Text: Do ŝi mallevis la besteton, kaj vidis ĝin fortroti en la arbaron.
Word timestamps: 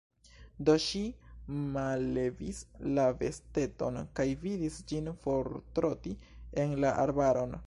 Do 0.69 0.73
ŝi 0.85 1.01
mallevis 1.75 2.63
la 2.97 3.05
besteton, 3.21 4.01
kaj 4.21 4.27
vidis 4.47 4.83
ĝin 4.93 5.15
fortroti 5.27 6.19
en 6.65 6.79
la 6.87 7.01
arbaron. 7.07 7.59